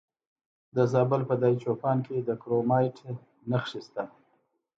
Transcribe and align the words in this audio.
د 0.75 0.77
زابل 0.93 1.21
په 1.29 1.35
دایچوپان 1.43 1.97
کې 2.05 2.15
د 2.21 2.29
کرومایټ 2.41 2.97
نښې 3.49 3.81
شته. 3.85 4.03